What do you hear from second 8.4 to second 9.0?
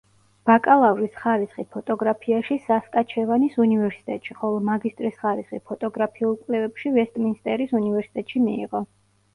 მიიღო.